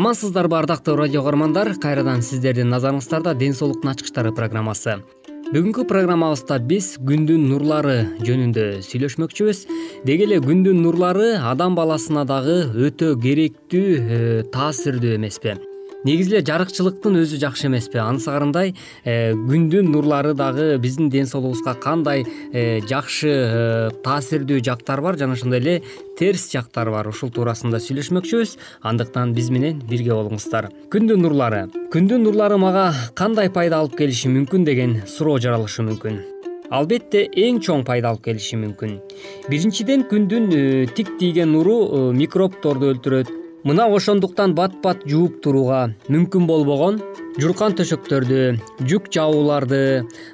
[0.00, 1.74] амансыздарбы ардактуу радио каармандар.
[1.76, 4.96] Кайрадан сиздердин назарыңыздарда ден соолуктун ачкычтары программасы.
[5.52, 9.64] Бүгүнкү программабызда биз күндүн нурлары жөнүндө сүйлөшмөкчүбүз.
[10.08, 14.20] Деги эле күндүн нурлары адам баласына дагы өтө керектүү э,
[14.54, 15.58] таасирдүү эмеспи
[16.04, 18.00] негизи эле жарыкчылыктын өзү жакшы эмеспи.
[18.00, 18.72] Анысыкарындай
[19.04, 25.36] э, күндүн нурлары дагы биздин ден соолугубузга кандай э, жакшы э, таасирдүү жактары бар жана
[25.36, 25.76] ошондой эле
[26.18, 27.08] терс жактары бар.
[27.08, 28.56] Ушул туурасында сүйлөшмөкчүбүз.
[28.82, 30.70] Андыктан биз менен бирге болуңуздар.
[30.92, 31.66] Күндүн нурлары.
[31.92, 36.20] Күндүн нурлары мага кандай пайда алып келиши мүмкүн деген суроо жаралышы мүмкүн.
[36.70, 38.96] Албетте эң чоң пайда алып келиши мүмкүн.
[39.50, 40.48] Биринчиден күндүн
[40.94, 47.00] тик тийген нуру микробторду өлтүрөт мына ошондуктан бат бат жууп турууга мүмкүн болбогон
[47.40, 48.38] журкан төшөктөрдү
[48.88, 49.80] жүк жабууларды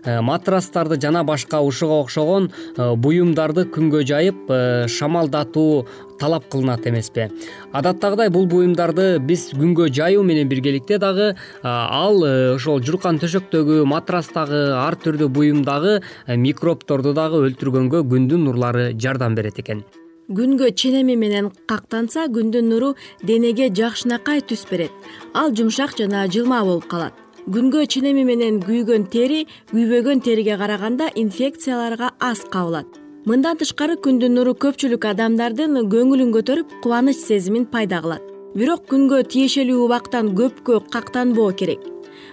[0.04, 5.86] э, матрастарды жана башка ушуга окшогон э, буюмдарды күнгө жайып э, шамалдатуу
[6.20, 7.26] талап кылынат эмеспи.
[7.72, 12.22] Адаттагыдай бул буюмдарды биз күнгө жаюу менен биргеликте дагы ал
[12.54, 16.00] ошол журкан төшөктөгү матрастагы ар түрдүү буюмдагы
[16.46, 19.84] микробторду дагы өлтүргөнгө күндүн нурлары жардам берет экен
[20.28, 24.90] күнгө ченеми менен кактанса күндүн нуру денеге жакшынакай түс берет.
[25.34, 27.14] Ал жумшак жана жылма болуп калат.
[27.46, 32.86] Күнгө ченеми менен күйгөн тери күйбөгөн териге караганда инфекцияларга аз кабылат.
[33.26, 38.22] Мындан тышкары күндүн нуру көпчүлүк адамдардын көңүлүн көтөрүп кубаныч сезимин пайда кылат.
[38.56, 41.82] Бирок күнгө тиешелүү убактан көпкө кактанбоо керек.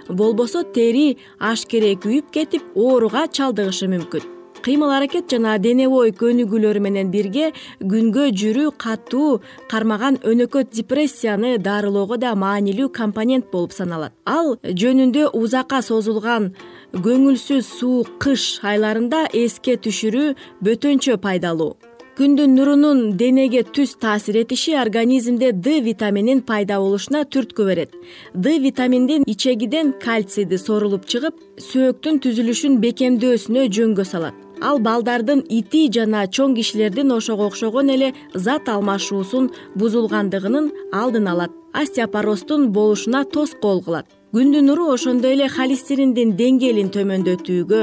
[0.10, 7.12] Болбосо тери ашкере күйүп кетип ооруга чалдыгышы мүмкүн кыймыл аракет жана дене бою көнүгүүлөрү менен
[7.12, 7.52] бирге
[7.82, 9.42] күнгө жүрүү катуу
[9.72, 14.14] кармаган өнөкөт депрессияны дарылоого да маанилүү компонент болуп саналат.
[14.26, 16.54] Ал жөнүндө узакка созулган
[16.94, 21.76] көңүлсүз суук кыш айларында эске түшүрүү бөтөнчө пайдалуу.
[22.14, 27.98] Күндүн нурунун денеге түз таасир этиши организмде д витаминин пайда болушуна түрткү берет.
[28.36, 31.42] Д витаминдин ичегиден кальцийди сорулуп чыгып
[31.72, 38.70] сөөктүн түзүлүшүн бекемдөөсүнө жөнгө салат ал балдардын ити жана чоң кишилердин ошого окшогон эле зат
[38.70, 41.52] алмашуусун бузулгандыгынын алдын алат.
[41.74, 44.08] Остеопоростун болушуна тоскоол кылат.
[44.34, 47.82] Күндүн нуру ошондой эле холестериндин деңгээлин төмөндөтүүгө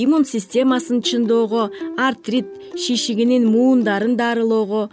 [0.00, 1.66] иммун системасын чыңдоого
[2.00, 2.48] артрит
[2.84, 4.86] шишигинин муундарын дарылоого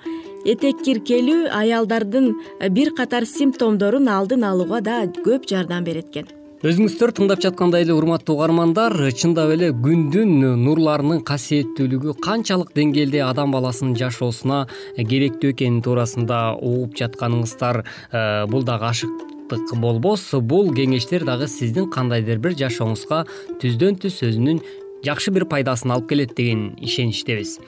[0.53, 2.33] этек киркелүү аялдардын
[2.75, 6.36] бир катар симптомдорун алдын алууга да көп жардам берет экен
[6.67, 10.33] өзүңүздөр тыңдап жаткандай эле урматтуу угармандар чындап эле күндүн
[10.65, 14.57] нурларынын касиеттүүлүгү канчалык деңгээлде адам баласынын жашоосуна
[14.97, 20.25] керектүү экени туурасында угуп жатканыңыздар э, бул дагы ашыктык болбос.
[20.43, 23.21] Бул кеңештер дагы сиздин кандайдыр бир жашооңузга
[23.63, 24.59] түздөн түз өзүнүн
[25.07, 27.61] жакшы бир пайдасын алып келет деген ишеничтебиз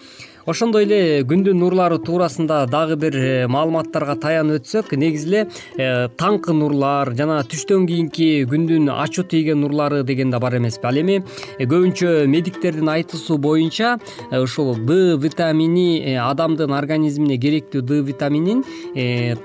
[0.50, 1.00] ошондой эле
[1.30, 5.42] күндүн нурлары туурасында дагы бир э, маалыматтарга таянып өтсөк негизи эле
[5.78, 10.88] э, таңкы нурлар жана түштөн кийинки күндүн ачуу тийген нурлары деген да бар эмеспи.
[10.90, 11.20] Ал эми
[11.60, 13.98] көбүнчө медиктердин айтуусу боюнча
[14.32, 18.64] ушул д витамини адамдын организмине керектүү д витаминин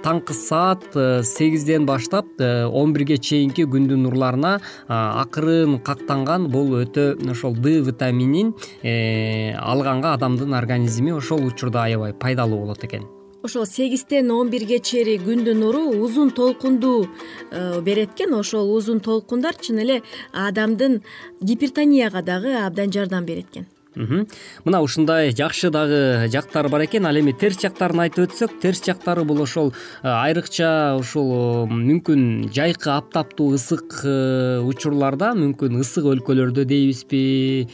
[0.06, 0.88] таңкы саат
[1.28, 4.56] сегизден баштап он бирге чейинки күндүн нурларына
[4.88, 8.54] акырын кактанган бул өтө ошол д витаминин
[9.60, 13.04] алганга адамдын организми ошол учурда аябай пайдалуу болот экен.
[13.42, 17.08] Ошол сегизден он бирге чейин күндүн нуру узун толкунду
[17.50, 20.02] э, берет экен ошол узун толкундар чын эле
[20.32, 21.02] адамдын
[21.42, 27.32] гипертонияга дагы абдан жардам берет экен мына ушундай жакшы дагы жактары бар экен ал эми
[27.32, 33.54] терс жактарын айтып өтсөк терс жактары бул ошол э, айрыкча ушул э, мүмкүн жайкы аптаптуу
[33.54, 37.68] ысык э, учурларда мүмкүн ысык өлкөлөрдө дейбизби.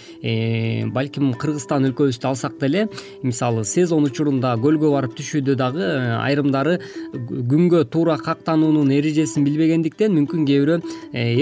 [0.93, 2.87] Балким кыргызстан өлкөбүздү алсак деле
[3.23, 5.88] мисалы сезон учурунда көлгө барып түшүүдө дагы
[6.20, 6.78] айрымдары
[7.14, 10.78] күнгө туура кактануунун эрежесин билбегендиктен мүмкүн кээ бирөө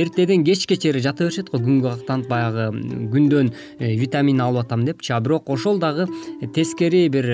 [0.05, 2.69] эртеден кечке чейин жата беришет го күнгө кактанып баягы
[3.15, 6.09] күндөн витамин алып депчи а бирок ошол дагы
[6.55, 7.27] тескери бир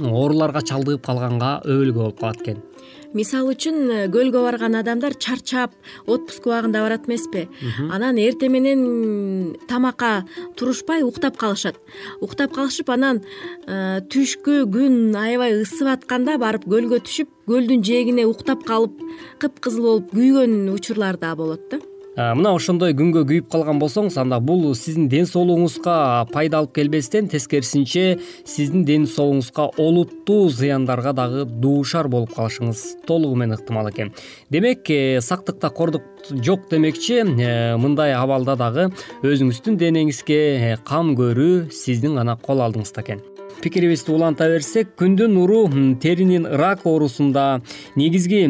[0.00, 2.62] ооруларга чалдыгып калганга өбөлгө болуп калат экен.
[3.14, 5.74] Мисалы үчүн э, көлгө барган адамдар чарчап
[6.10, 7.44] отпуск убагында барат эмеспи.
[7.94, 8.82] Анан эртең менен
[9.70, 10.24] тамакка
[10.58, 11.78] турушпай уктап калышат.
[12.20, 13.22] Уктап калышып анан
[13.68, 18.98] э, түшкү күн аябай ысып атканда барып көлгө түшүп көлдүн жээгине уктап калып
[19.38, 21.78] кыпкызыл болуп күйгөн учурлар да болот да.
[21.78, 25.96] Э, мына ошондой күнгө күйүп калган болсоңуз анда бул сиздин ден соолугуңузга
[26.30, 33.58] пайда алып келбестен тескерисинче сиздин ден соолугуңузга олуттуу зыяндарга дагы дуушар болуп калышыңыз толугу менен
[33.58, 34.14] ыктымал экен.
[34.50, 38.88] Демек э, сактыкта кордук жок демекчи э, мындай абалда дагы
[39.26, 43.26] өзүңүздүн денеңизге кам көрүү сиздин гана кол алдыңызда экен.
[43.62, 45.66] Пикирибизди уланта берсек күндүн нуру
[46.02, 47.62] теринин рак оорусунда
[47.96, 48.44] негизги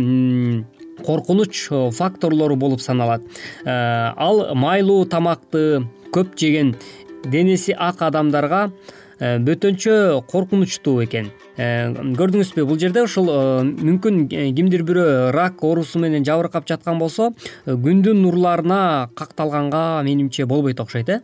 [1.05, 3.23] коркунуч э, факторлору болуп саналат.
[3.65, 6.75] Э, ал майлуу тамакты көп жеген
[7.25, 8.71] денеси ак адамдарга
[9.19, 11.31] э, бөтөнчө коркунучтуу экен.
[11.57, 13.29] Көрдүңүзбү бул жерде ушул
[13.63, 14.25] мүмкүн
[14.57, 17.31] кимдир бирөө рак оорусу менен жабыркап жаткан болсо
[17.67, 21.21] күндүн нурларына какталганга менимче болбойт окшойт э?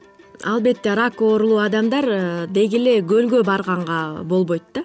[0.47, 4.85] Албетте рак оорулуу адамдар деги эле көлгө барганга болбойт да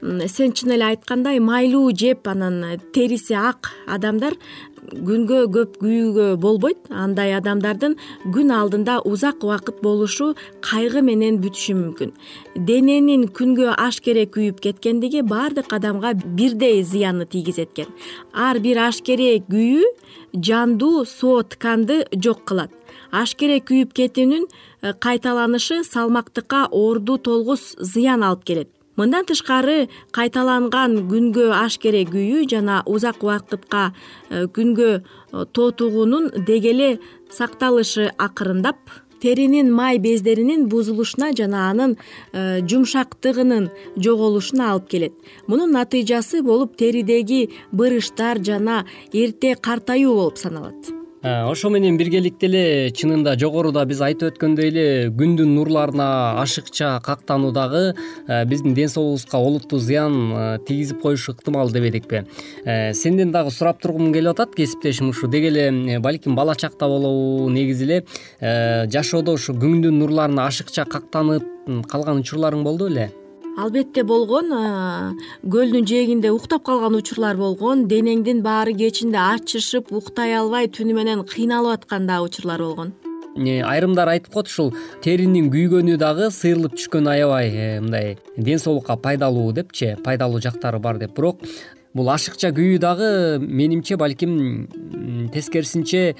[0.00, 4.36] сен чын эле айткандай майлуу жеп анан териси ак адамдар
[4.90, 6.78] күнгө көп күйүүгө болбойт.
[6.90, 7.96] Андай адамдардын
[8.34, 10.32] күн алдында узак убакыт болушу
[10.64, 12.14] кайгы менен бүтүшү мүмкүн.
[12.56, 17.92] Дененин күнгө ашкере күйүп кеткендиги баардык адамга бирдей зыянны тийгизет экен
[18.32, 19.86] ар бир ашкере күйүү
[20.34, 22.72] жандуу соо тканды жок кылат.
[23.10, 28.70] Ашкере күйүп кетүүнүн э, кайталанышы салмактыкка оорду толгус зыян алып келет
[29.00, 33.90] мындан тышкары кайталанган күнгө ашкере күйүү жана узак убакытка
[34.28, 36.90] э, күнгө э, тотугунун деги эле
[37.32, 38.78] сакталышы акырындап
[39.22, 45.18] теринин май бездеринин бузулушуна жана анын э, жумшактыгынын жоголушуна алып келет.
[45.46, 52.62] Мунун натыйжасы болуп теридеги бырыштар жана эрте картаюу болуп саналат ошо менен биргеликте эле
[52.96, 57.94] чынында жогоруда биз айтып өткөндөй эле күндүн нурларына ашыкча кактануу дагы
[58.26, 62.24] э, биздин ден соолугубузга олуттуу зыян э, тийгизип коюшу ыктымал дебедикпи
[62.64, 67.84] сенден дагы сурап тургум келип атат кесиптешим ушу деги эле балким бала чакта болобу негизи
[67.84, 68.04] эле
[68.88, 71.44] жашоодо ушу күндүн нурларына ашыкча кактанып
[71.86, 73.10] калган учурларың болду беле
[73.58, 74.50] албетте болгон
[75.42, 81.80] көлдүн жээгинде уктап калган учурлар болгон денеңдин баары кечинде ачышып уктай албай түнү менен кыйналып
[81.80, 82.92] аткан дагы учурлар болгон.
[83.36, 89.52] Айрымдар айтып коет ушул теринин күйгөнү дагы сыйрылып түшкөнү аябай э, мындай ден соолукка пайдалуу
[89.52, 91.14] депчи пайдалуу жактары бар деп.
[91.16, 91.40] Бирок
[91.94, 94.68] бул ашыкча күйүү дагы менимче балким
[95.32, 96.16] тескерисинче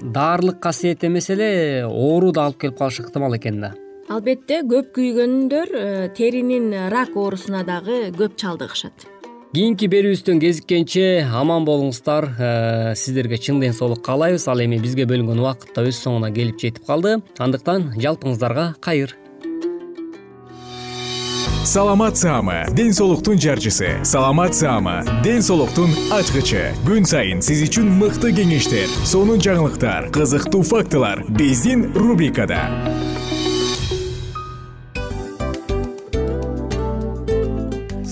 [0.00, 3.74] дарылык касиет эмес эле оору да алып келип калышы ыктымал экен да
[4.08, 9.08] албетте көп күйгөндөр э, теринин рак оорусуна дагы көп чалдыгышат.
[9.54, 12.28] Кийинки берүүбүздөн кезиккенче аман болуңуздар.
[12.34, 14.48] Э, сиздерге чын ден соолук каалайбыз.
[14.50, 17.20] Ал эми бизге бөлүнгөн убакыт да өз соңуна келип жетип калды.
[17.38, 19.14] Андыктан жалпыңыздарга кайыр.
[21.64, 24.04] Саламат саама ден соолуктун жарчысы.
[24.04, 26.74] Саламат саама ден соолуктун ачкычы.
[26.84, 31.24] Күн сайын сиз үчүн мыкты кеңештер сонун жаңылыктар кызыктуу фактылар.
[31.30, 32.66] Биздин рубрикада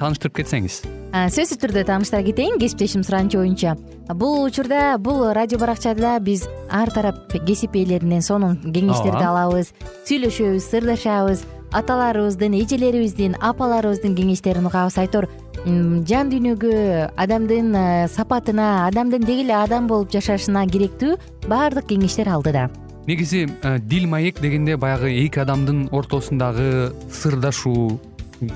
[0.00, 0.80] тааныштырып кетсеңиз.
[1.10, 2.58] Сөзсүз түрдө тааныштыра кетейин.
[2.60, 3.76] Кесиптешим суранычы боюнча
[4.14, 9.72] бул учурда бул радио баракчада биз ар тарап кесип ээлеринен сонун кеңештерди алабыз
[10.08, 14.98] сүйлөшөбүз сырдашабыз аталарыбыздын эжелерибиздин апаларыбыздын кеңештерин угабыз.
[14.98, 15.28] Айтор
[15.64, 16.74] жан дүйнөгө
[17.20, 22.70] адамдын э, сапатына адамдын деги эле адам болуп жашашына керектүү баардык кеңештер алдыда.
[23.06, 28.00] Негизи э, дил маек дегенде баягы эки адамдын ортосундагы сырдашуу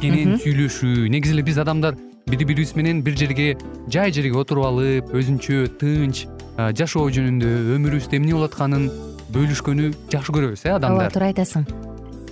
[0.01, 1.09] кенен сүйлөшүү.
[1.13, 1.97] Негизи эле биз адамдар
[2.31, 3.57] бири бирибиз менен бир жерге
[3.93, 6.27] жай жерге отуруп алып өзүнчө тынч
[6.79, 8.89] жашоо жөнүндө өмүрүбүздө эмне болуп атканын
[9.35, 11.05] бөлүшкөнү жакшы көрөбүз э адамдар.
[11.05, 11.94] Ооба туура айтасың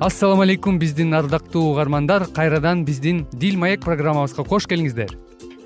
[0.00, 2.26] ассалам алейкум биздин ардактуу угармандар.
[2.26, 5.14] Кайрадан биздин дил маек программабызга кош келиңиздер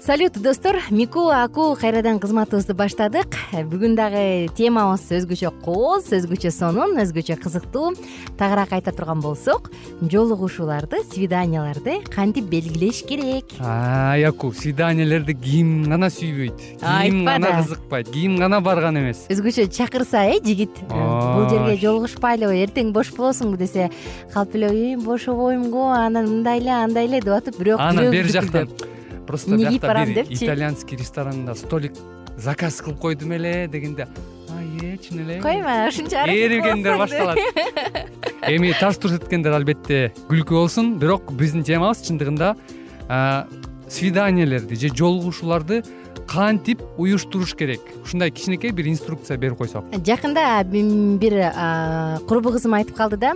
[0.08, 0.76] салют достор.
[0.88, 3.34] Мику аку кайрадан кызматыбызды баштадык.
[3.52, 7.90] Бүгүн дагы темабыз өзгөчө кооз өзгөчө сонун өзгөчө кызыктуу.
[8.40, 9.68] Тагыраак айта турган болсок
[10.00, 13.52] жолугушууларды свиданияларды кантип белгилеш керек?
[13.60, 19.26] Ай аку свиданиялерди ким гана сүйбөйт ким гана кызыкпайт ким гана барган эмес.
[19.28, 20.72] Өзгөчө чакырса э жигит?
[20.88, 23.90] Бул жерге жолугушпайлыбы эртең бош болосуңбу десе
[24.32, 28.32] калп эле эй бошобойм го анан мындай эле андай эле деп атып бирок анан бери
[28.32, 28.72] жактан
[29.28, 31.92] просто эмне кийип барам бир депчи итальянский ресторанда столик
[32.36, 34.08] заказ кылып койдум эле дегенде
[34.56, 35.40] ай э чын эле?
[35.42, 37.38] Коймо ушунча ээригендер башталат.
[38.48, 42.54] Эми тарс турс эткендер албетте күлкү болсун бирок биздин темабыз чындыгында
[43.88, 45.82] свиданиялерди же жолугушууларды
[46.28, 47.80] кантип уюштуруш керек?
[48.04, 49.84] Ушундай кичинекей бир инструкция берип койсок.
[49.92, 51.38] Жакында бир
[52.28, 53.34] курбу кызым айтып калды да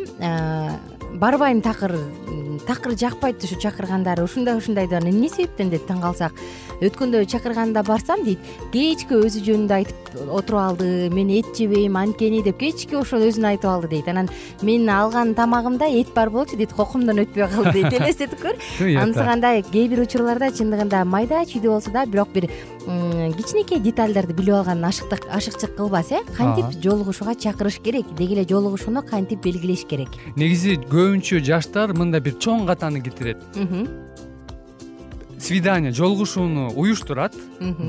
[1.15, 1.99] барбайм такыр
[2.67, 6.33] такыр жакпайт ушу чакыргандары ушундай ушундай деп анан эмне себептен деп таң калсак
[6.83, 8.39] өткөндө чакырганда барсам дейт
[8.73, 13.71] кечке өзү жөнүндө айтып отуруп алды мен эт жебейм анткени деп кечке ошол өзүн айтып
[13.71, 14.09] алды дейт.
[14.09, 14.29] Анан
[14.63, 17.93] мен алган тамагымда эт бар болчу дейт кокумдон өтпөй калды дейт.
[18.01, 18.59] Элестетип көр.
[18.81, 22.51] Анысыкандай кээ бир учурларда чындыгында майда чүйдө болсо да бирок бир
[22.83, 26.21] кичинекей детальдерди билип алган ашыкчык кылбас э?
[26.37, 28.07] Кантип жолугушууга чакырыш керек?
[28.19, 30.09] Деги эле жолугушууну кантип белгилеш керек?
[30.37, 33.41] Негизи көбүнчө жаштар мындай бир чоң катаны кетирет.
[35.43, 37.35] Свидание жолугушууну уюштурат.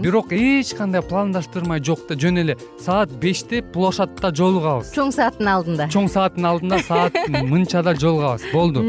[0.02, 5.90] Бирок эч кандай пландаштырмай жок жөн эле саат беште площадьта жолугабыз чоң сааттын алдында.
[5.94, 7.14] Чоң сааттын алдында саат
[7.52, 8.82] мынчада жолугабыз болду.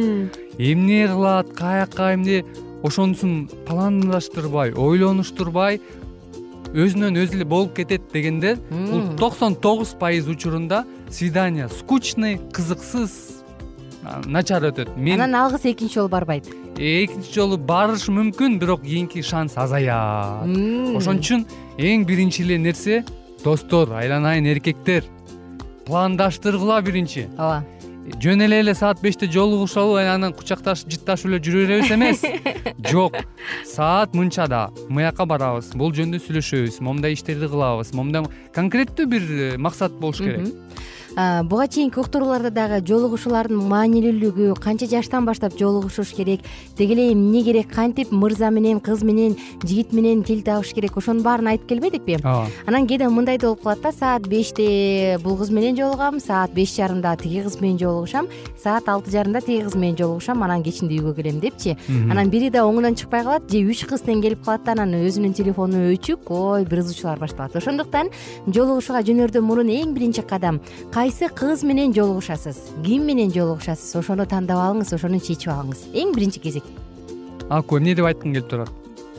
[0.58, 2.44] Эмне кылат каяка эмне?
[2.84, 5.80] Ошонусун пландаштырбай ойлонуштурбай
[6.74, 13.33] өзүнөн өзү эле болуп кетет дегендер бул токсон тогуз пайыз учурунда свидание скучный кызыксыз
[14.26, 14.94] начар өтөт.
[14.96, 16.48] Мен анан алгысы экинчи жолу барбайт.
[16.76, 20.48] Экинчи жолу барышы мүмкүн бирок кийинки шанс азаят.
[20.96, 21.46] Ошон үчүн
[21.78, 23.04] эң биринчи эле нерсе
[23.44, 25.04] достор айланайын эркектер.
[25.86, 27.28] Пландаштыргыла биринчи.
[27.38, 27.64] Ооба.
[28.20, 32.24] Жөн эле эле саат беште жолугушалы анан кучакташып жытташып эле жүрө беребиз эмес.
[32.90, 33.16] Жок
[33.64, 39.96] саат мынчада мыяка барабыз бул жөнүндө сүйлөшөбүз момундай иштерди кылабыз момундай конкреттүү бир э, максат
[40.00, 40.52] болуш керек
[41.14, 46.40] буга чейинки уктурууларда дагы жолугушуулардын маанилүүлүгү канча жаштан баштап жолугушуш керек?
[46.76, 47.70] Деги эле эмне керек?
[47.70, 50.96] Кантип мырза менен кыз менен жигит менен тил табыш керек?
[50.96, 52.18] Ошонун баарын айтып келбедикпи?
[52.24, 52.48] Ооба.
[52.66, 56.74] Анан кээде мындай да болуп калат да саат беште бул кыз менен жолугам саат беш
[56.74, 58.26] жарымда тиги кыз менен жолугушам
[58.58, 61.76] саат алты жарымда тиги кыз менен жолугушам анан кечинде үйгө келем депчи.
[62.10, 65.34] Анан бири да оңунан чыкпай калат же үч кыз тең келип калат да анан өзүнүн
[65.34, 67.54] телефону өчүк ой бир ызуучулар башталат.
[67.54, 68.10] Ошондуктан
[68.48, 70.60] жолугушууга жөнөрдөн мурун эң биринчи кадам
[71.04, 72.56] кайсы кыз менен жолугушасыз?
[72.82, 73.90] Ким менен жолугушасыз?
[73.98, 75.82] Ошону тандап алыңыз ошону чечип алыңыз.
[75.92, 76.64] Эң биринчи кезек.
[77.52, 78.70] Аку эмне деп айткың келип турат?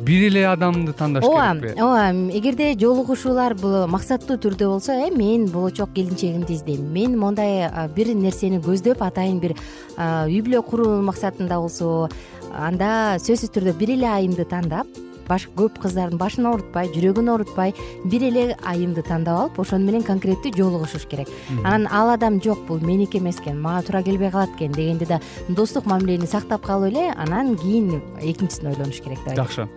[0.02, 5.46] Бир эле адамды тандаш ооба керекпи ооба эгерде жолугушуулар бул максаттуу түрдө болсо э мен
[5.46, 6.90] болочок келинчегимди издейм.
[6.92, 12.10] Мен мондай бир нерсени көздөп атайын бир үй бүлө куруу максатында болсо
[12.52, 14.88] анда сөзсүз түрдө бир эле айымды тандап
[15.28, 17.74] көп кыздардын башын оорутпай жүрөгүн оорутпай
[18.06, 21.28] бир эле айымды тандап алып ошону менен конкреттүү жолугушуш керек.
[21.64, 25.22] Анан ал адам жок бул меники эмес экен мага туура келбей калат экен дегенде да
[25.50, 29.70] достук мамилени сактап калып эле анан кийин экинчисин ойлонуш керек деп жакшы.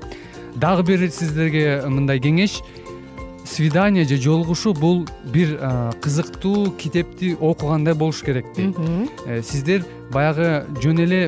[0.54, 2.62] Дагы бир сиздерге мындай кеңеш.
[3.48, 5.56] Свидание же жолугушуу бул бир
[6.02, 8.76] кызыктуу китепти окугандай болуш керек дейт
[9.26, 11.20] э, сиздер баягы жөн эле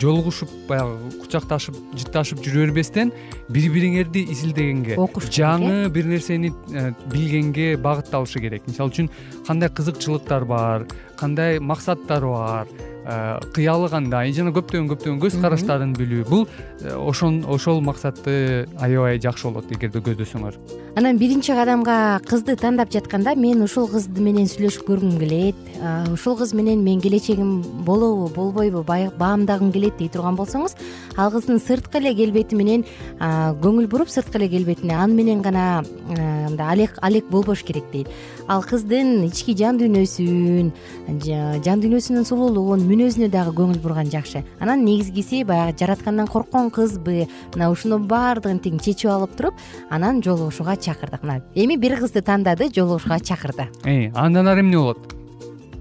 [0.00, 3.12] жолугушуп баягы кучакташып жытташып жүрө бербестен
[3.48, 8.68] бири бириңерди изилдегенге окуш жаңы бир нерсени э, билгенге багытталышы керек.
[8.68, 9.10] Мисалы үчүн
[9.46, 10.86] кандай кызыкчылыктар бар
[11.18, 16.22] кандай максаттар бар Э, кыялы кандай жана көптөгөн көптөгөн көз караштарын билүү.
[16.28, 20.58] Бул э, ошол максатты аябай жакшы болот эгерде көздөсөңөр.
[21.00, 25.58] Анан биринчи кадамга кызды тандап жатканда мен ушул кыз менен сүйлөшүп көргүм келет.
[26.12, 30.76] Ушул кыз менен мен келечегим болобу болбойбу баамдагым келет дей турган болсоңуз
[31.16, 32.84] ал кыздын сырткы эле келбети менен
[33.20, 38.08] көңүл буруп сырткы эле келбетине аны менен гана мындай алек болбош керек дейт.
[38.48, 40.72] Ал кыздын ички жан дүйнөсүн
[41.22, 44.42] жан дүйнөсүнүн сулуулугун мүнөзүнө дагы көңүл бурган жакшы.
[44.60, 49.54] Анан негизгиси баягы жараткандан корккон кызбы мына ушунун баардыгын тең чечип алып туруп
[49.90, 51.22] анан жолугушууга чакырдык.
[51.22, 53.68] Мына эми бир кызды тандады жолугушууга чакырды.
[54.14, 55.21] Андан ары эмне болот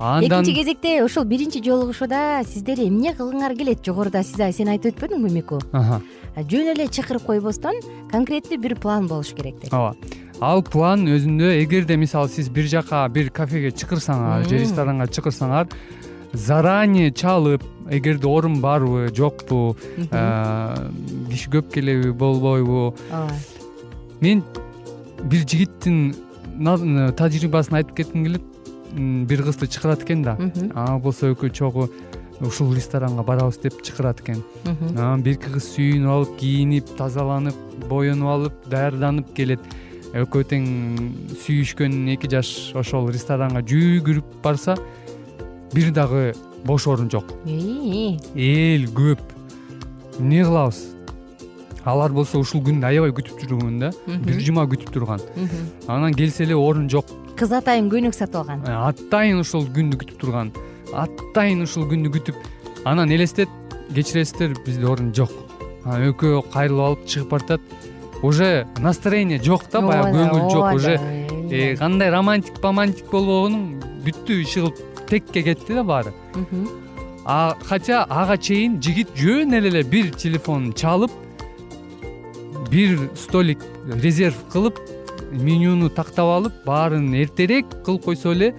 [0.01, 4.23] андан экинчи кезекте ушул биринчи жолугушууда сиздер эмне кылгыңар келет жогоруда?
[4.25, 5.59] Сен айтып өтпөдүңбү мику?
[5.71, 7.77] Жөн эле чакырып койбостон
[8.11, 9.73] конкреттүү бир план болуш керек деп.
[9.73, 9.95] Ооба.
[10.41, 15.69] Ал план өзүндө эгерде мисалы сиз бир жака бир кафеге чакырсаңар же ресторанга чакырсаңар
[16.33, 19.75] заранее чалып эгерде орун барбы жокпу
[21.29, 22.95] киши көп келеби болбойбу.
[23.11, 23.35] Ооба.
[24.21, 24.43] Мен
[25.21, 26.15] бир жигиттин
[26.57, 28.41] тажрыйбасын айтып кетким келет
[28.93, 30.37] бир кызды чакырат экен да.
[30.75, 31.89] Ага болсо экөө чогуу
[32.41, 34.43] ушул ресторанга барабыз деп чакырат экен.
[34.95, 37.55] Анан бирки кыз сүйүнүп алып кийинип тазаланып
[37.87, 39.59] боенуп алып даярданып келет.
[40.11, 40.65] Экөө тең
[41.45, 44.75] сүйүшкөн эки жаш ошол ресторанга жүгүрүп барса
[45.73, 46.33] бир дагы
[46.65, 47.31] бош орун жок.
[47.47, 49.21] Эл көп.
[50.19, 50.81] Эмне кылабыз?
[51.85, 53.93] Алар болсо ушул күндү аябай күтүп жүргөн да.
[54.05, 55.23] Бир жума күтүп турган.
[55.87, 57.05] Анан келсе эле орун жок
[57.41, 58.59] кыз атайын көйнөк сатып алган.
[58.69, 60.51] Э, атайын ушул күндү күтүп турган.
[60.93, 62.37] Атайын ушул күндү күтүп.
[62.85, 63.49] Анан элестет
[63.95, 65.33] кечиресиздер бизде орун жок.
[65.83, 67.61] Анан экөө кайрылып алып чыгып баратат
[68.21, 70.75] уже настроение жок да баягы көңүл жок.
[70.75, 70.99] уже
[71.49, 76.13] э, кандай романтик помантик болбогонун бүттү иши кылып текке кетти да баары.
[77.25, 81.11] Хотя ага чейин жигит жөн эле бир телефон чалып
[82.69, 84.77] бир столик резерв кылып
[85.31, 88.53] менюну тактап алып баарын эртерээк кылып койсо эле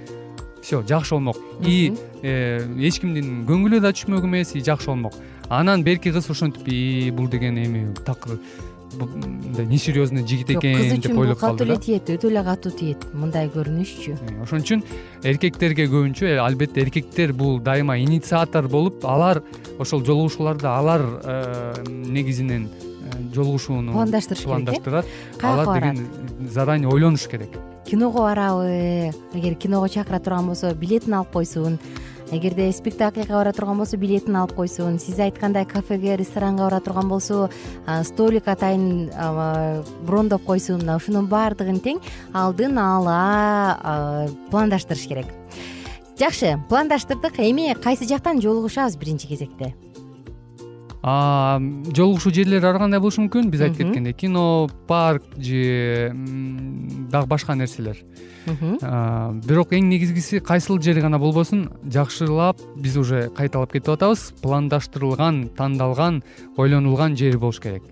[0.63, 1.37] все жакшы болмок.
[1.61, 5.15] И э, эч кимдин көңүлү да түшмөк эмес и жакшы болмок.
[5.49, 8.39] Анан берки кыз ошентип и бул деген эми такыр
[8.93, 12.45] мындай несерьезный жигит экен деп ойлоп калды кыз үчүн бул катуу эле тиет өтө эле
[12.45, 14.15] катуу тиет мындай көрүнүшчү.
[14.15, 14.85] Э, ошон үчүн
[15.25, 19.43] эркектерге көбүнчө э, албетте эркектер бул дайыма инициатор болуп алар
[19.79, 21.07] ошол жолугушууларда алар
[21.89, 22.69] негизинен
[23.35, 25.07] жолугушууну пландаштырыш керек пландаштырат.
[25.43, 26.09] Алар деген
[26.49, 27.51] заранее ойлонуш керек.
[27.87, 31.79] Киного барабы эгер киного чакыра турган болсо билетин алып койсун.
[32.33, 34.99] Эгерде спектакльга бара турган болсо билетин алып койсун.
[34.99, 37.51] Сиз айткандай кафеге ресторанга бара турган болсо
[38.05, 39.11] столик атайын
[40.07, 40.81] брондоп койсун.
[40.81, 42.01] Мына ушунун баардыгын тең
[42.33, 45.27] алдын ала пландаштырыш керек.
[46.19, 47.41] Жакшы пландаштырдык.
[47.41, 49.75] Эми кайсы жактан жолугушабыз биринчи кезекте
[51.03, 53.51] жолугушуу жерлери ар кандай болушу мүмкүн?
[53.51, 56.13] Биз айтып кеткендей кино парк же
[57.11, 57.99] дагы башка нерселер.
[58.47, 64.33] Бирок эң негизгиси кайсыл жери гана болбосун жакшылап биз уже кайталап кетип атабыз.
[64.43, 66.23] Пландаштырылган тандалган
[66.57, 67.83] ойлонулган жери болуш керек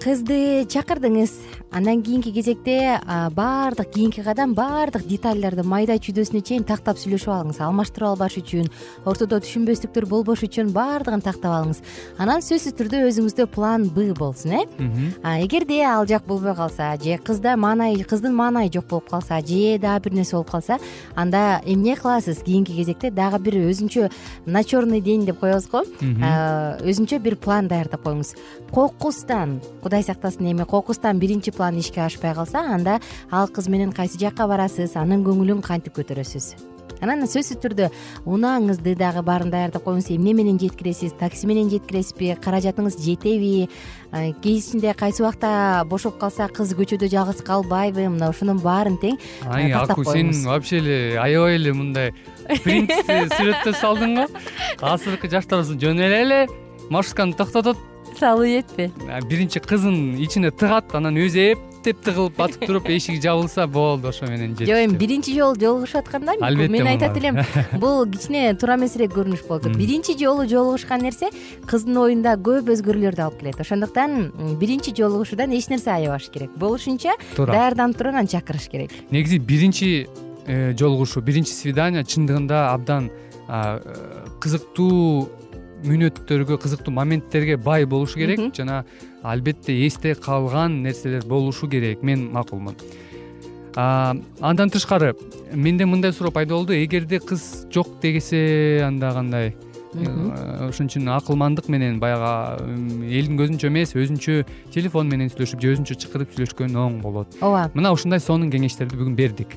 [0.00, 1.32] кызды чакырдыңыз.
[1.70, 2.98] Андан кийинки кезекте
[3.36, 7.60] баардык кийинки кадам баардык детальдарды майда чүйдөсүнө чейин тактап сүйлөшүп алыңыз.
[7.62, 8.66] Алмаштырып албаш үчүн
[9.06, 11.82] ортодо түшүнбөстүктөр болбош үчүн баардыгын тактап алыңыз.
[12.18, 14.64] Анан сөзсүз түрдө өзүңүздө план б болсун э?
[15.44, 20.08] Эгерде ал жак болбой калса же кызда маанайы кыздын маанайы жок болуп калса же дагы
[20.08, 20.78] бир нерсе болуп калса
[21.14, 22.42] анда эмне кыласыз?
[22.42, 24.10] Кийинки кезекте дагы бир өзүнчө
[24.46, 25.84] на черный день деп коебуз го.
[25.84, 28.34] Өзүнчө бир план даярдап коюңуз
[28.72, 29.60] кокустан.
[29.82, 34.46] Кудай сактасын эми кокустан биринчи план ишке ашпай калса анда ал кыз менен кайсы жакка
[34.46, 36.54] барасыз анын көңүлүн кантип көтөрөсүз?
[37.00, 37.88] Анан сөзсүз түрдө
[38.28, 41.14] унааңызды дагы баарын даярдап коюңуз эмне менен жеткиресиз?
[41.16, 42.34] Такси менен жеткиресизби?
[42.44, 43.70] Каражатыңыз жетеби?
[44.44, 48.04] Кечинде кайсы убакта бошоп калса кыз көчөдө жалгыз калбайбы?
[48.12, 49.16] Мына ошонун баарын тең
[49.48, 52.12] ай аку сен вообще эле аябай эле мындай
[52.64, 54.26] принципти сүрөттөп салдың го.
[54.92, 56.42] Азыркы жаштар болсо жөн эле
[56.90, 57.89] маршрутканы токтотот
[58.20, 58.90] салуу этпи
[59.28, 64.52] биринчи кызын ичине тыгат анан өзү эптеп тыгылып батып туруп эшиги жабылса болду ошо менен
[64.52, 67.38] жетишти жок эми биринчи жолу жолугушуп атканда албетте мен айтат элем
[67.80, 71.30] бул кичине туура эмесирээк көрүнүш атат биринчи жолу жолугушкан нерсе
[71.66, 73.60] кыздын оюнда көп өзгөрүүлөрдү алып келет.
[73.60, 76.52] Ошондуктан биринчи жолугушуудан эч нерсе аябаш керек.
[76.56, 77.52] Болушунча туура.
[77.52, 78.92] даярданып туруп анан чакырыш керек.
[79.10, 80.08] Негизи биринчи
[80.46, 83.10] э, жолугушуу биринчи свидание чындыгында абдан
[83.48, 83.80] э,
[84.40, 85.30] кызыктуу
[85.84, 88.40] мүнөттөргө кызыктуу моменттерге бай болушу керек.
[88.56, 88.84] Жана
[89.22, 92.02] албетте эсте калган нерселер болушу керек.
[92.02, 92.76] Мен макулмун.
[93.74, 95.14] Андан тышкары
[95.52, 96.74] менде мындай суроо пайда болду.
[96.74, 99.54] Эгерде кыз жок дегесе анда кандай
[99.94, 102.66] э, ошон үчүн акылмандык менен баягы
[103.06, 107.38] элдин көзүнчө эмес өзүнчө телефон менен сүйлөшүп же өзүнчө чакырып сүйлөшкөн оң болот.
[107.40, 107.70] Ооба.
[107.74, 109.54] Мына ушундай сонун кеңештерди бүгүн бердик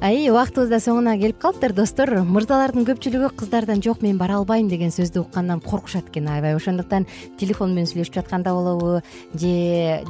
[0.00, 2.12] аи убактыбыз да соңуна келип калыптыр достор.
[2.24, 6.28] Мырзалардын көпчүлүгү кыздардан жок мен бара албайм деген сөздү уккандан коркушат экен.
[6.28, 7.06] Аябай ошондуктан
[7.38, 9.02] телефон менен сүйлөшүп жатканда болобу
[9.34, 9.52] же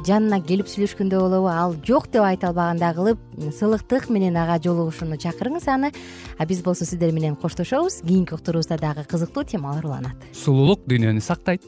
[0.07, 3.19] жанына келип сүйлөшкөндө болобу ал жок деп айта албагандай кылып
[3.59, 5.91] сыйлыктык менен ага жолугушууну чакырыңыз аны.
[6.37, 8.01] А биз болсо сиздер менен коштошобуз.
[8.01, 10.15] Кийинки уктуруубузда дагы кызыктуу темалар уланат.
[10.31, 11.67] Сулуулук дүйнөнү сактайт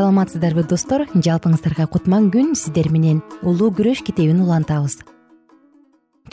[0.00, 1.02] саламатсыздарбы достор?
[1.12, 3.18] Жалпыңыздарга кутман күн сиздер менен.
[3.44, 5.02] Улуу күрөш китебин улантабыз.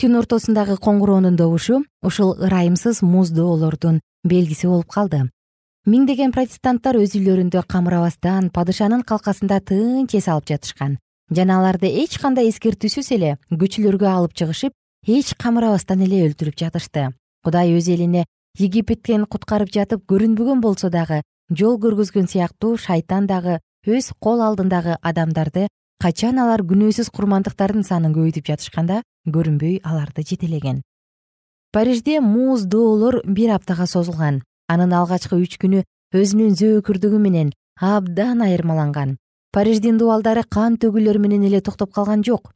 [0.00, 5.26] Түн ортосундагы коңгуроонун добушу ушул ырайымсыз муз доолордун белгиси болуп калды.
[5.84, 10.96] Миңдеген протестанттар өз үйлөрүндө камырабастан падышанын калкасында тынч эс алып жатышкан.
[11.28, 14.72] Жана аларды эч кандай эскертүүсүз эле көчөлөргө алып чыгышып
[15.04, 17.10] эч камырабастан эле өлтүрүп жатышты.
[17.44, 18.24] Кудай өз элине
[18.56, 25.68] египеттен куткарып жатып көрүнбөгөн болсо дагы жол көргөзгөн сыяктуу шайтан дагы өз кол алдындагы адамдарды
[26.02, 30.82] качан алар күнөөсүз курмандыктардын санын көбөйтүп жатышканда көрүнбөй аларды жетелеген.
[31.72, 34.42] Парижде муз доолор бир аптага созулган.
[34.68, 35.82] Анын алгачкы үч күнү
[36.12, 39.16] өзүнүн зөөкүрдүгү менен абдан айырмаланган.
[39.52, 42.52] Париждин дубалдары кан төгүүлөр менен эле токтоп калган жок.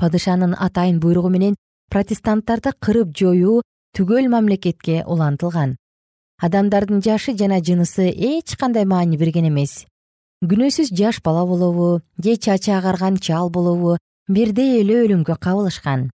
[0.00, 1.56] Падышанын атайын буйругу менен
[1.92, 3.60] протестанттарды кырып жоюу
[3.96, 5.76] түгөл мамлекетке улантылган
[6.40, 9.84] адамдардын жашы жана жынысы эч кандай маани берген эмес.
[10.40, 13.98] Күнөөсүз жаш бала болобу же чачы агарган чал болобу
[14.28, 16.08] бирдей эле өлүмгө кабылышкан.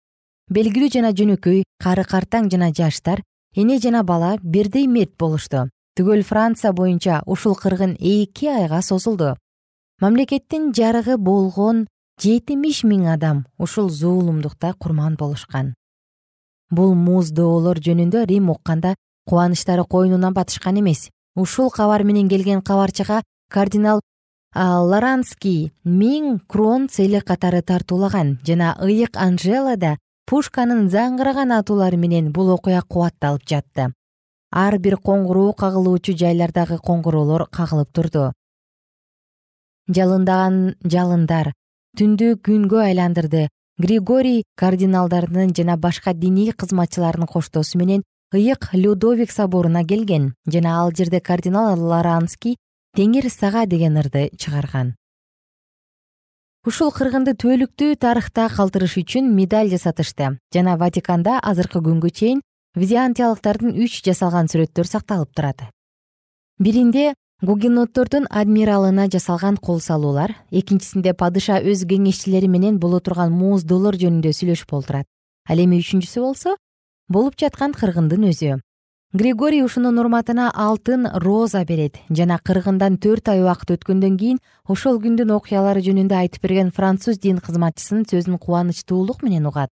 [0.49, 3.23] Белгилүү жана жөнөкөй кары картаң жана жаштар
[3.55, 5.67] эне жана бала бирдей мерт болушту.
[5.97, 9.35] Түгөл франция боюнча ушул кыргын эки айга созулду.
[9.99, 11.85] Мамлекеттин жарыгы болгон
[12.21, 15.75] жетимиш миң адам ушул зуулумдукта курман болушкан.
[16.71, 21.09] Бул муз доолор жөнүндө рим укканда кубанычтары койнуна батышкан эмес.
[21.35, 24.01] Ушул кабар менен келген кабарчыга кардинал
[24.55, 29.97] лоранский миң крон целек катары тартуулаган жана ыйык анжела да
[30.29, 33.93] пушканын заңгыраган атуулары менен бул окуя кубатталып жатты.
[34.51, 38.31] Ар бир коңгуроо кагылуучу жайлардагы коңгуроолор кагылып турду.
[39.89, 41.53] Жалындаган жалындар
[41.97, 43.49] түндү күнгө айландырды.
[43.81, 51.19] Григорий кардиналдардын жана башка диний кызматчылардын коштоосу менен ыйык людовик соборуна келген жана ал жерде
[51.19, 52.57] кардинал лоранский
[52.97, 54.95] теңир сага деген ырды чыгарган.
[56.65, 62.41] Ушул кыргынды түбөлүктүү тарыхта калтырыш үчүн медаль жасатышты жана ватиканда азыркы күнгө чейин
[62.75, 65.67] визиантиялыктардын үч жасалган сүрөттөр сакталып турат.
[66.59, 74.31] Биринде гугеноттордун адмиралына жасалган кол салуулар экинчисинде падыша өз кеңешчилери менен боло турган мууздоолор жөнүндө
[74.37, 75.09] сүйлөшүп олтурат
[75.49, 76.55] ал эми үчүнчүсү болсо
[77.09, 78.59] болуп жаткан кыргындын өзү.
[79.13, 85.35] Григорий ушунун урматына алтын роза берет жана кыргындан төрт ай убакыт өткөндөн кийин ошол күндүн
[85.35, 89.69] окуялары жөнүндө айтып берген француз дин кызматчысынын сөзүн кубанычтуулук менен угат.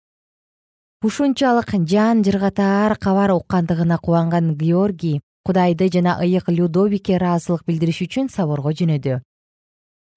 [1.02, 8.76] Ушунчалык жан жыргатаар кабар уккандыгына кубанган георгий кудайды жана ыйык людовикке ыраазычылык билдириш үчүн соборго
[8.76, 9.22] жөнөдү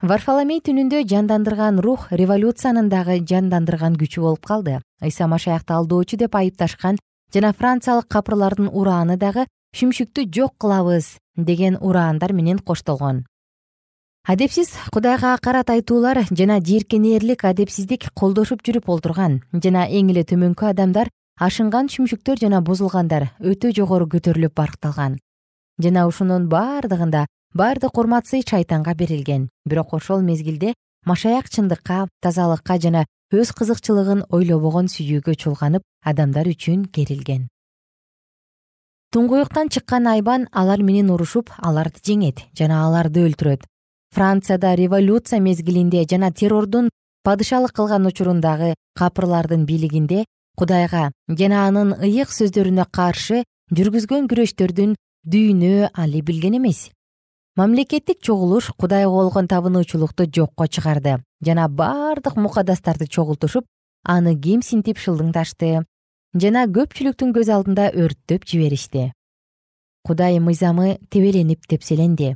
[0.03, 4.81] варфоломей түнүндө жандандырган рух революциянын дагы жандандырган күчү болуп калды.
[4.99, 6.97] Ыйса машаякты алдоочу деп айыпташкан
[7.33, 13.23] жана франциялык капырлардын урааны дагы шүмшүктү жок кылабыз деген ураандар менен коштолгон.
[14.27, 21.07] Адепсиз кудайга акарат айтуулар жана жийиркенээрлик адепсиздик колдошуп жүрүп олтурган жана эң эле төмөнкү адамдар
[21.39, 25.15] ашынган шүмшүктөр жана бузулгандар өтө жогору көтөрүлүп баркталган.
[25.79, 29.49] Жана ушунун бардыгында баардык урмат сый шайтанга берилген.
[29.65, 30.73] Бирок ошол мезгилде
[31.05, 37.49] машаяк чындыкка тазалыкка жана өз кызыкчылыгын ойлобогон сүйүүгө чулганып адамдар үчүн керилген.
[39.13, 43.67] Туңгуюктан чыккан айбан алар менен урушуп аларды жеңет жана аларды өлтүрөт.
[44.13, 46.89] Францияда революция мезгилинде жана террордун
[47.23, 50.25] падышалык кылган учурундагы капырлардын бийлигинде
[50.57, 56.89] кудайга жана анын ыйык сөздөрүнө каршы жүргүзгөн күрөштөрдүн дүйнө али билген эмес
[57.55, 61.23] мамлекеттик чогулуш кудайга болгон табынуучулукту жокко чыгарды.
[61.45, 63.65] Жана бардык мукадастарды чогултушуп
[64.03, 65.85] аны кемсинтип шылдыңдашты.
[66.33, 69.11] Жана көпчүлүктүн көз алдында өрттөп жиберишти.
[70.03, 72.35] Кудай мыйзамы тебеленип тепселенди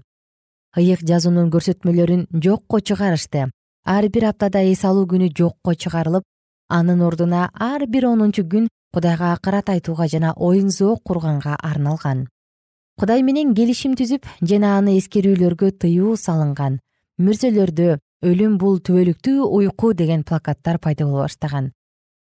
[0.77, 3.49] ыйык жазуунун көрсөтмөлөрүн жокко чыгарышты.
[3.85, 6.23] Ар бир аптада эс алуу күнү жокко чыгарылып
[6.69, 12.27] анын ордуна ар бир онунчу күн кудайга акарат айтууга жана оюн зоок курганга арналган
[12.97, 16.79] кудай менен келишим түзүп жана аны эскерүүлөргө тыюу салынган.
[17.21, 21.71] Мүрзөлөрдө өлүм бул түбөлүктүү уйку деген плакаттар пайда боло баштаган.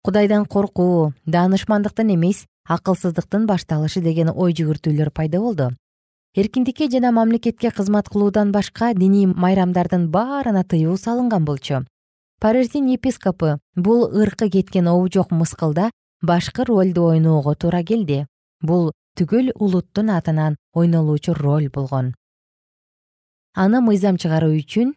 [0.06, 5.70] Кудайдан коркуу даанышмандыктын эмес акылсыздыктын башталышы деген ой жүгүртүүлөр пайда болду.
[6.36, 11.84] Эркиндикке жана мамлекетке кызмат кылуудан башка диний майрамдардын баарына тыюу салынган болчу.
[12.40, 15.90] Париждин епископу бул ыркы кеткен обу мыскылда
[16.22, 18.26] башкы ролду ойноого туура келди.
[18.62, 22.14] Бул түгөл улуттун атынан ойнолуучу роль болгон.
[23.54, 24.94] Аны мыйзам чыгаруу үчүн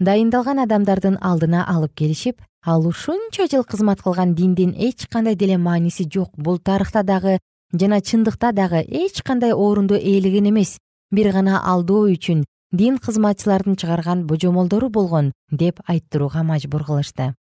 [0.00, 6.08] дайындалган адамдардын алдына алып келишип ал ушунча жыл кызмат кылган диндин эч кандай деле мааниси
[6.10, 7.38] жок бул тарыхта дагы
[7.72, 10.78] жана чындыкта дагы эч кандай орунду ээлеген эмес
[11.10, 17.34] бир гана алдоо үчүн дин кызматчылардын чыгарган божомолдору болгон деп айттырууга мажбур кылышты.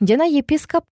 [0.00, 0.84] Жана епископ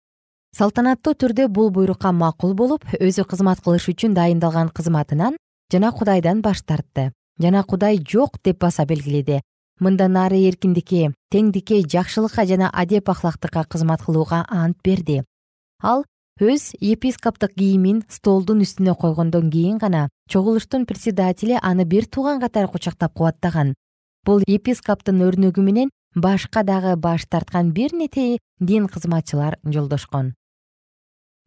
[0.57, 5.37] салтанаттуу түрдө бул буйрукка макул болуп өзү кызмат кылыш үчүн дайындалган кызматынан
[5.71, 7.11] жана кудайдан баш тартты.
[7.39, 9.41] Жана кудай жок деп баса белгиледи.
[9.79, 15.23] Мындан ары эркиндикке теңдикке жакшылыкка жана адеп ахлактыкка кызмат кылууга ант берди.
[15.81, 16.03] Ал
[16.41, 23.13] өз епископтук кийимин столдун үстүнө койгондон кийин гана чогулуштун председатели аны бир тууган катары кучактап
[23.13, 23.75] кубаттаган.
[24.25, 30.33] Бул епископтун өрнөгү менен башка дагы баш тарткан бир нече дин кызматчылар жолдошкон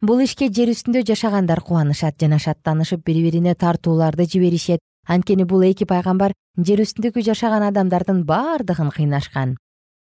[0.03, 4.81] бул ишке жер үстүндө жашагандар кубанышат жана шаттанышып бири бирине тартууларды жиберишет.
[5.07, 9.55] Анткени бул эки пайгамбар жер үстүндөгү жашаган адамдардын бардыгын кыйнашкан.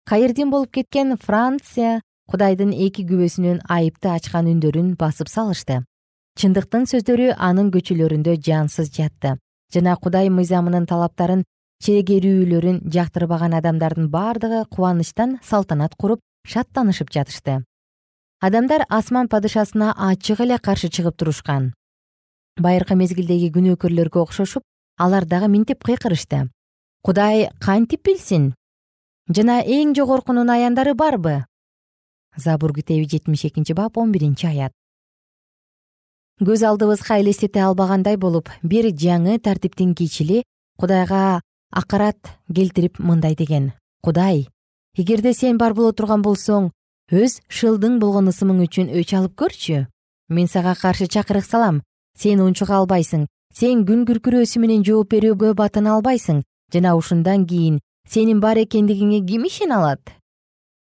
[0.08, 2.00] Кайырдин болуп кеткен франция
[2.30, 5.82] кудайдын эки күбөсүнүн айыпты ачкан үндөрүн басып салышты.
[6.40, 9.36] Чындыктын сөздөрү анын көчөлөрүндө жансыз жатты.
[9.72, 11.44] Жана кудай мыйзамынын талаптарын
[11.84, 17.60] чегерүүлөрүн жактырбаган адамдардын бардыгы кубанычтан салтанат куруп шаттанышып жатышты
[18.42, 21.68] адамдар асман падышасына ачык эле каршы чыгып турушкан.
[22.58, 24.64] Байыркы мезгилдеги күнөөкөрлөргө окшошуп
[24.98, 26.48] алар дагы минтип кыйкырышты.
[27.06, 28.54] Кудай кантип билсин
[29.30, 31.44] жана эң жогоркунун аяндары барбы?
[32.36, 34.72] Забур китеби жетимиш экинчи бап он биринчи аят.
[36.42, 40.42] Көз алдыбызга элестете албагандай болуп бир жаңы тартиптин кичили
[40.76, 42.18] кудайга акарат
[42.52, 43.72] келтирип мындай деген.
[44.02, 44.48] Кудай
[44.96, 46.72] эгерде сен бар боло турган болсоң
[47.12, 49.86] өз шылдың болгон ысымың үчүн өч алып көрчү.
[50.32, 51.82] Мен сага каршы чакырык салам.
[52.16, 53.26] Сен унчуга албайсың.
[53.52, 56.42] Сен күн күркүрөөсү менен жооп берүүгө батына албайсың.
[56.72, 60.00] Жана ушундан кийин сенин бар экендигиңе ким ишене алат.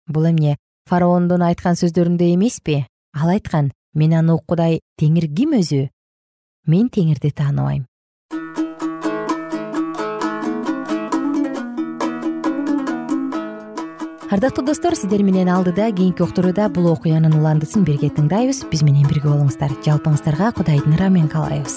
[0.08, 0.58] Бул эмне?
[0.90, 2.84] Фараондун айткан сөздөрүндөй эмеспи?
[3.14, 5.88] Ал айткан мен аны уккудай теңир ким өзү?
[6.68, 7.86] Мен теңирди тааныбайм
[14.36, 18.66] ардактуу достор сиздер менен алдыда кийинки уктурууда бул окуянын уландысын бирге тыңдайбыз.
[18.68, 19.72] Биз менен бирге болуңуздар.
[19.86, 21.76] Жалпыңыздарга кудайдын ырамын каалайбыз.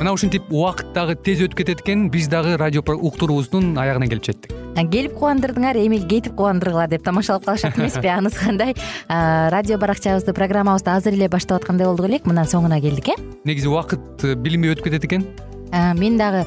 [0.00, 2.08] Мына ушинтип убакыт дагы тез өтүп кетет экен.
[2.08, 4.54] Биз дагы радио уктуруубуздун аягына келип жеттик.
[4.76, 8.08] Келип кубандырдыңар эми кетип кубандыргыла деп тамашалап калышат эмеспи?
[8.16, 8.72] Анысы кандай?
[9.08, 12.24] Радио баракчабызды программабызды азыр эле баштап аткандай болдук элек.
[12.24, 13.20] Мына соңуна келдик э?
[13.44, 15.26] Негизи убакыт э, билинбей өтүп кетет экен?
[15.72, 16.46] Мен дагы